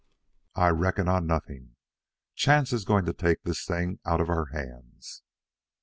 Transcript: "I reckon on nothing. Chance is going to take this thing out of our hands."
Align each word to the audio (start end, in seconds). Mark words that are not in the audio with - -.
"I 0.55 0.69
reckon 0.69 1.07
on 1.07 1.27
nothing. 1.27 1.75
Chance 2.33 2.73
is 2.73 2.85
going 2.85 3.05
to 3.05 3.13
take 3.13 3.43
this 3.43 3.65
thing 3.65 3.99
out 4.03 4.19
of 4.19 4.29
our 4.31 4.45
hands." 4.47 5.21